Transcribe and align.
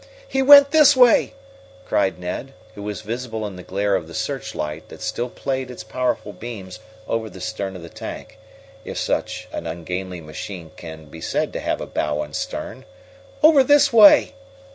"He 0.27 0.41
went 0.41 0.71
this 0.71 0.95
way!" 0.97 1.35
cried 1.85 2.17
Ned, 2.17 2.53
who 2.73 2.81
was 2.81 3.01
visible 3.01 3.45
in 3.45 3.55
the 3.55 3.61
glare 3.61 3.95
of 3.95 4.07
the 4.07 4.15
searchlight 4.15 4.89
that 4.89 4.99
still 4.99 5.29
played 5.29 5.69
its 5.69 5.83
powerful 5.83 6.33
beams 6.33 6.79
over 7.07 7.29
the 7.29 7.39
stern 7.39 7.75
of 7.75 7.83
the 7.83 7.87
tank, 7.87 8.39
if 8.83 8.97
such 8.97 9.47
an 9.51 9.67
ungainly 9.67 10.19
machine 10.19 10.71
can 10.75 11.05
be 11.05 11.21
said 11.21 11.53
to 11.53 11.59
have 11.59 11.81
a 11.81 11.85
bow 11.85 12.23
and 12.23 12.35
stern. 12.35 12.83
"Over 13.43 13.63
this 13.63 13.93
way!" 13.93 14.33